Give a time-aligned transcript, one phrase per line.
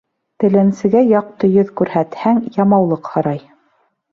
[0.43, 3.45] Теләнсегә яҡты йөҙ күрһәтһәң, ямаулыҡ һорай.